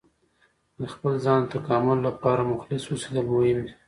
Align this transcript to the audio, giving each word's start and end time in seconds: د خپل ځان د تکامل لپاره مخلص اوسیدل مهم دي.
د 0.79 0.81
خپل 0.93 1.13
ځان 1.25 1.41
د 1.43 1.47
تکامل 1.55 1.97
لپاره 2.07 2.49
مخلص 2.51 2.83
اوسیدل 2.87 3.25
مهم 3.33 3.57
دي. 3.65 3.73